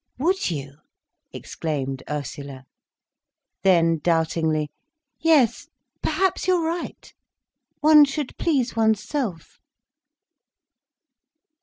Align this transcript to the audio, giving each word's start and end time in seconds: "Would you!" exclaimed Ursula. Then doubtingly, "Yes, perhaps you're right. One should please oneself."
"Would 0.17 0.49
you!" 0.49 0.77
exclaimed 1.31 2.01
Ursula. 2.09 2.63
Then 3.61 3.99
doubtingly, 3.99 4.71
"Yes, 5.19 5.67
perhaps 6.01 6.47
you're 6.47 6.65
right. 6.65 7.13
One 7.81 8.05
should 8.05 8.35
please 8.39 8.75
oneself." 8.75 9.59